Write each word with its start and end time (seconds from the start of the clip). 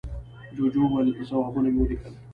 جوجو 0.55 0.81
وویل، 0.85 1.09
ځوابونه 1.29 1.69
مې 1.73 1.79
وليکل. 1.81 2.13